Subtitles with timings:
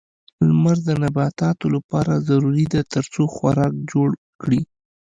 [0.47, 4.09] لمر د نباتاتو لپاره ضروري ده ترڅو خوراک جوړ
[4.41, 4.61] کړي.